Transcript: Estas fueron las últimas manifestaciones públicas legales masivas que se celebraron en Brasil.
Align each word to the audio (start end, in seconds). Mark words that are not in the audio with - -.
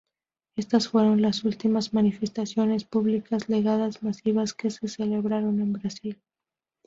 Estas 0.55 0.87
fueron 0.87 1.21
las 1.21 1.43
últimas 1.43 1.93
manifestaciones 1.93 2.85
públicas 2.85 3.49
legales 3.49 4.01
masivas 4.01 4.55
que 4.55 4.71
se 4.71 4.87
celebraron 4.87 5.59
en 5.61 5.73
Brasil. 5.73 6.19